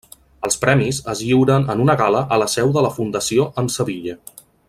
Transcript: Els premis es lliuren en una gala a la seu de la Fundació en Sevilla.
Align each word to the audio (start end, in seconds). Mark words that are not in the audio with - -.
Els 0.47 0.55
premis 0.61 1.01
es 1.13 1.21
lliuren 1.25 1.67
en 1.73 1.83
una 1.85 1.97
gala 2.01 2.23
a 2.37 2.41
la 2.45 2.49
seu 2.55 2.73
de 2.79 2.85
la 2.87 2.93
Fundació 2.97 3.47
en 3.65 3.71
Sevilla. 3.77 4.19